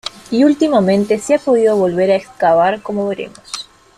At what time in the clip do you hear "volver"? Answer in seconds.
1.77-2.09